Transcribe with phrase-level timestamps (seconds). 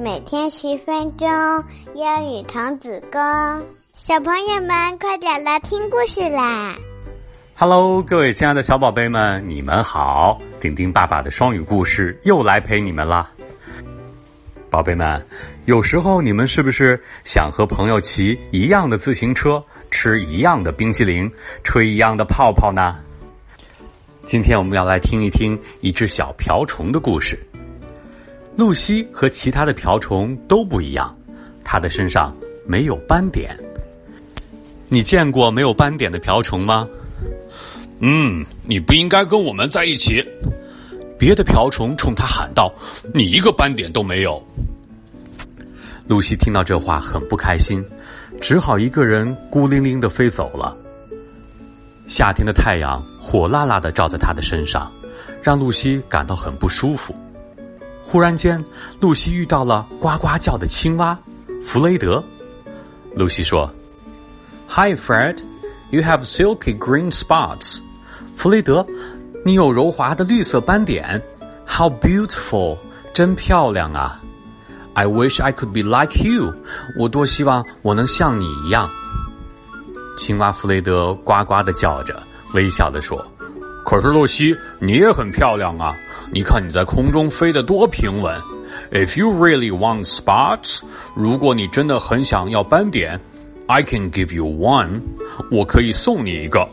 [0.00, 1.28] 每天十分钟，
[1.92, 3.20] 英语童子功。
[3.94, 6.76] 小朋友们，快点来听故事啦
[7.56, 10.40] ！Hello，各位亲爱的小宝贝们，你们好！
[10.60, 13.28] 丁丁爸爸的双语故事又来陪你们啦。
[14.70, 15.20] 宝贝们，
[15.64, 19.60] 有时候你们是不是想和朋友骑一样的自行车，
[19.90, 21.28] 吃一样的冰淇淋，
[21.64, 22.94] 吹一样的泡泡呢？
[24.24, 27.36] 今天我们要来听一听一只小瓢虫的故事。
[28.58, 31.16] 露西和其他的瓢虫都不一样，
[31.62, 33.56] 它的身上没有斑点。
[34.88, 36.88] 你见过没有斑点的瓢虫吗？
[38.00, 40.26] 嗯，你不应该跟我们在一起。
[41.16, 42.74] 别的瓢虫冲他喊道
[43.14, 44.44] ：“你一个斑点都没有。”
[46.08, 47.84] 露西听到这话很不开心，
[48.40, 50.76] 只好一个人孤零零的飞走了。
[52.08, 54.90] 夏天的太阳火辣辣的照在他的身上，
[55.40, 57.14] 让露西感到很不舒服。
[58.10, 58.64] 忽然间，
[59.00, 61.18] 露西遇到了呱呱叫的青蛙
[61.62, 62.24] 弗雷德。
[63.14, 63.70] 露西说
[64.66, 65.36] ：“Hi, Fred,
[65.90, 67.80] you have silky green spots。”
[68.34, 68.86] 弗雷德，
[69.44, 71.22] 你有柔滑的绿色斑点。
[71.66, 72.78] How beautiful！
[73.12, 74.18] 真漂亮啊。
[74.94, 76.54] I wish I could be like you。
[76.98, 78.88] 我多希望我能像你一样。
[80.16, 82.22] 青蛙弗雷德呱呱的叫着，
[82.54, 83.22] 微笑的说
[83.84, 85.94] ：“可是露西，你也很漂亮啊。”
[86.30, 88.40] 你看你在空中飞得多平稳。
[88.90, 90.80] If you really want spots，
[91.14, 93.20] 如果你真的很想要斑点
[93.66, 95.00] ，I can give you one，
[95.50, 96.68] 我可以送你一个。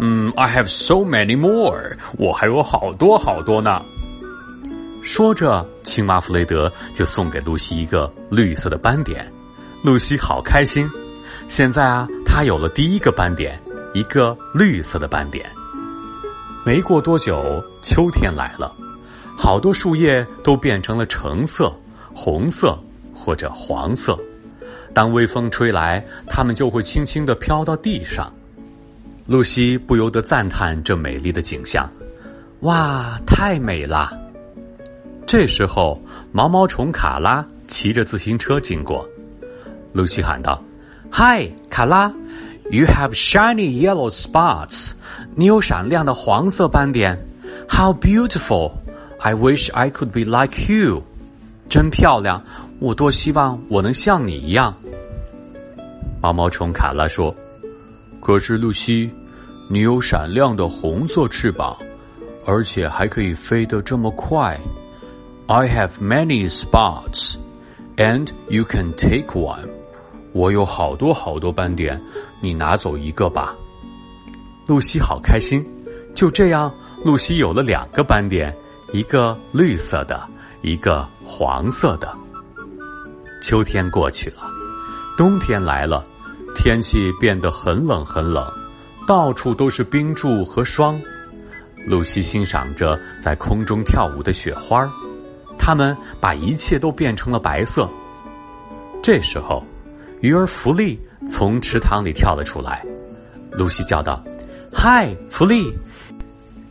[0.00, 3.82] 嗯，I have so many more，我还有好多好多呢。
[5.02, 9.32] 说着，青蛙弗雷德就送给露西一个绿色的斑点。
[9.82, 10.90] 露西好开心。
[11.46, 13.58] 现在啊，她有了第一个斑点，
[13.94, 15.50] 一个绿色的斑点。
[16.68, 18.76] 没过多久，秋天来了，
[19.38, 21.74] 好多树叶都变成了橙色、
[22.14, 22.78] 红色
[23.10, 24.18] 或者黄色。
[24.92, 28.30] 当微风吹来，它们就会轻轻的飘到地上。
[29.24, 31.90] 露西不由得赞叹这美丽的景象
[32.60, 34.12] ：“哇，太美了！”
[35.26, 35.98] 这时候，
[36.32, 39.08] 毛毛虫卡拉骑着自行车经过，
[39.94, 40.62] 露西喊道
[41.10, 42.12] ：“嗨，卡拉！”
[42.70, 44.90] You have shiny yellow spots.
[45.34, 47.18] 你有闪亮的黄色斑点。
[47.68, 48.72] How beautiful!
[49.20, 51.02] I wish I could be like you.
[51.68, 52.42] 真漂亮，
[52.78, 54.74] 我多希望我能像你一样。
[56.20, 57.34] 毛毛虫卡拉说
[58.20, 59.10] ：“可是露西，
[59.68, 61.76] 你有闪亮的红色翅膀，
[62.44, 64.58] 而且还可以飞得这么快。
[65.46, 67.34] I have many spots,
[67.96, 69.68] and you can take one.”
[70.32, 72.00] 我有好多好多斑点，
[72.40, 73.56] 你拿走一个吧。
[74.68, 75.66] 露西好开心。
[76.14, 76.72] 就这样，
[77.04, 78.54] 露西有了两个斑点，
[78.92, 80.22] 一个绿色的，
[80.62, 82.16] 一个黄色的。
[83.42, 84.42] 秋天过去了，
[85.16, 86.04] 冬天来了，
[86.54, 88.46] 天气变得很冷很冷，
[89.06, 91.00] 到处都是冰柱和霜。
[91.86, 94.88] 露西欣赏着在空中跳舞的雪花，
[95.58, 97.88] 它们把一切都变成了白色。
[99.02, 99.64] 这时候。
[100.20, 102.84] 鱼儿弗利从池塘里跳了出来，
[103.52, 104.20] 露西叫道
[104.72, 105.72] ：“Hi，弗利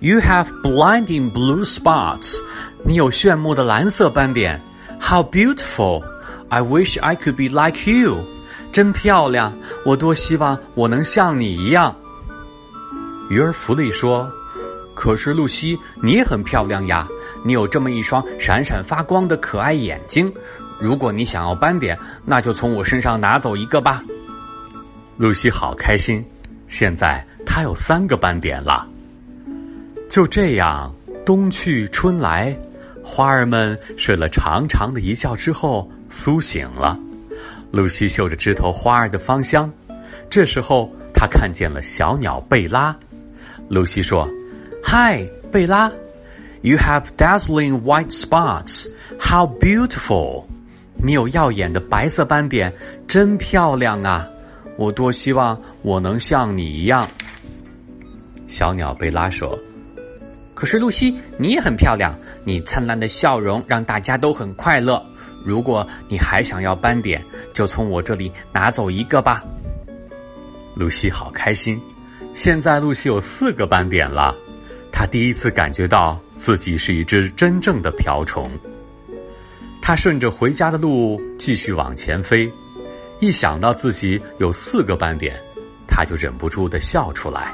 [0.00, 2.38] ，You have blinding blue spots。
[2.84, 4.60] 你有炫目的蓝色斑点。
[5.00, 8.24] How beautiful！I wish I could be like you。
[8.72, 11.94] 真漂亮，我多希望我能像你一样。”
[13.30, 14.30] 鱼儿弗利说
[14.94, 17.08] ：“可是露西，你也很漂亮呀。
[17.44, 20.32] 你有这么一双闪闪发光的可爱眼睛。”
[20.80, 24.02] 如果你想要斑点，那就从我身上拿走一个吧。
[25.16, 26.22] 露西好开心，
[26.66, 28.84] 现在它有三个斑点了。
[30.10, 30.92] 就这样，
[31.24, 32.52] 冬去春来，
[33.00, 36.98] 花儿们睡了长长的一觉之后苏醒了。
[37.70, 39.72] 露西嗅着枝头花儿的芳香，
[40.28, 42.96] 这时候她看见了小鸟贝拉。
[43.68, 44.28] 露西说
[44.82, 45.88] ：“嗨，贝拉
[46.62, 48.88] ，You have dazzling white spots.
[49.20, 50.42] How beautiful!”
[50.96, 52.74] 你有耀眼的白色斑点，
[53.06, 54.28] 真漂亮啊！
[54.76, 57.08] 我多希望我能像你一样。
[58.54, 59.58] 小鸟贝拉说
[60.54, 65.04] ：“可是露西，你也很漂亮，你灿烂的笑容让大家都很快乐。
[65.44, 67.20] 如果你还想要斑点，
[67.52, 69.42] 就从我这里拿走一个吧。”
[70.76, 71.82] 露西好开心，
[72.32, 74.32] 现在露西有四个斑点了。
[74.92, 78.48] 她第一次感觉到自己是一只真正的瓢虫。
[79.82, 82.48] 他顺着回家的路继续往前飞，
[83.18, 85.34] 一想到自己有四个斑点，
[85.88, 87.52] 他就忍不住的笑出来。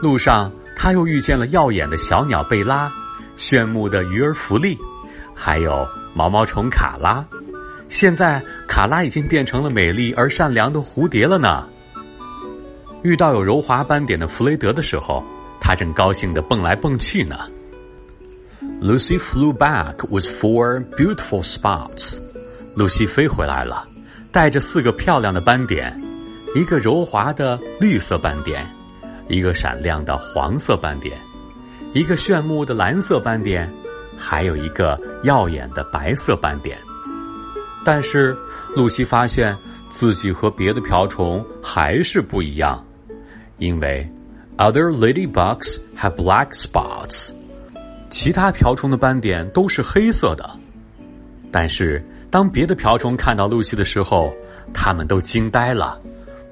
[0.00, 2.92] 路上，他又遇见了耀眼的小鸟贝拉、
[3.34, 4.78] 炫目的鱼儿弗利，
[5.34, 7.24] 还有毛毛虫卡拉。
[7.88, 11.66] 现在卡拉已经变成了美丽而善良的蝴蝶了呢。
[13.02, 15.24] 遇到有柔滑斑点的弗雷德的时候，
[15.60, 17.38] 他正高兴地蹦来蹦去呢。
[18.80, 22.18] Lucy flew back with four beautiful spots.
[22.74, 23.88] 露西飞回来了，
[24.30, 25.98] 带着四个漂亮的斑点：
[26.54, 28.66] 一个柔滑的绿色斑点，
[29.28, 31.18] 一个闪亮的黄色斑点，
[31.92, 33.72] 一个炫目的蓝色斑点，
[34.16, 36.78] 还有一个耀眼的白色斑点。
[37.84, 38.36] 但是，
[38.74, 39.56] 露西发现
[39.90, 42.84] 自己和别的瓢虫还是不一样，
[43.58, 44.08] 因为
[44.56, 47.30] other ladybugs have black spots，
[48.10, 50.48] 其他瓢虫的斑点都是黑色的。
[51.52, 54.34] 但是，当别的瓢虫看到露西的时候，
[54.74, 56.00] 他们都惊呆了。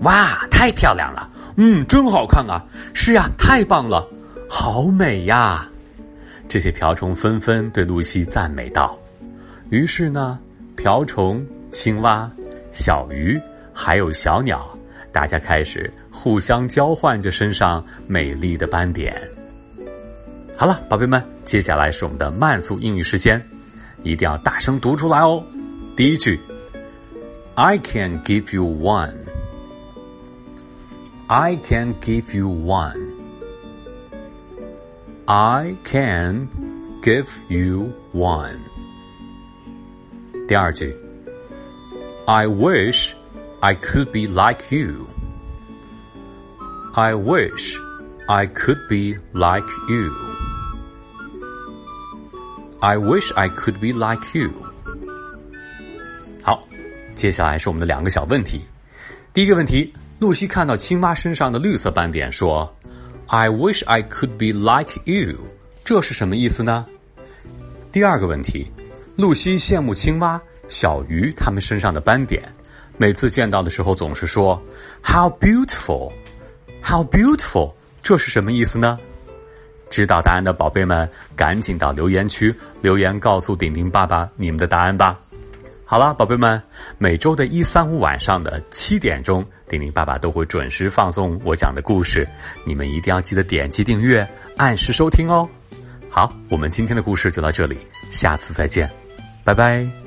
[0.00, 1.30] 哇，太漂亮了！
[1.56, 2.64] 嗯，真好看啊！
[2.94, 4.08] 是呀，太棒了，
[4.48, 5.68] 好美呀！
[6.48, 8.98] 这些瓢虫纷纷对露西赞美道。
[9.70, 10.38] 于是呢。
[10.74, 12.28] 瓢虫、青蛙、
[12.72, 13.40] 小鱼，
[13.72, 14.76] 还有小鸟，
[15.12, 19.14] 大家开始互相交换着身上美丽的斑点。
[20.56, 23.40] 好了，宝贝们，接下来是我们的慢速英语时间，
[24.02, 25.44] 一定要大声读出来哦。
[25.94, 26.40] 第一句
[27.54, 29.12] ，I can give you one.
[31.31, 33.15] I can give you one.
[35.25, 36.47] I can
[37.01, 38.59] give you one.
[40.47, 40.95] 第二句，
[42.25, 43.13] I wish
[43.59, 45.07] I could be like you.
[46.93, 47.77] I wish
[48.27, 50.13] I could be like you.
[52.79, 54.51] I wish I could be like you.
[56.43, 56.63] 好，
[57.15, 58.61] 接下来是我们的两个小问题。
[59.33, 62.72] 第一个问题， 露西看到青蛙身上的绿色斑点，说
[63.26, 65.36] ：“I wish I could be like you。”
[65.82, 66.86] 这是什么意思呢？
[67.90, 68.70] 第二个问题。
[69.16, 72.40] 露西羡慕青蛙、小鱼它们身上的斑点，
[72.98, 74.62] 每次见到的时候总是说
[75.02, 76.12] “How beautiful,
[76.80, 78.96] how beautiful”，这是什么意思呢？
[79.90, 85.18] 知道答案的宝贝们，赶紧到留言区留言告诉顶顶爸爸你们的答案吧。
[85.84, 86.62] 好了，宝贝们，
[86.96, 92.28] 每周的一三五晚上的七点钟，丁丁爸爸都会准时放送我讲的故事，
[92.62, 94.28] 你们一定要记得点击订阅，
[94.58, 95.48] 按时收听哦。
[96.10, 97.78] 好，我们今天的故事就到这里，
[98.10, 98.90] 下次再见。
[99.44, 100.01] 拜拜。